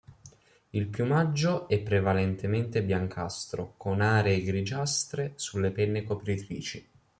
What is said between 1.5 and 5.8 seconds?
è prevalentemente biancastro, con aree grigiastre sulle